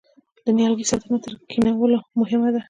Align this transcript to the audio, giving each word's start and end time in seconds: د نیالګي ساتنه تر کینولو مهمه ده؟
د 0.45 0.47
نیالګي 0.57 0.85
ساتنه 0.91 1.17
تر 1.23 1.33
کینولو 1.49 1.97
مهمه 2.19 2.49
ده؟ 2.53 2.59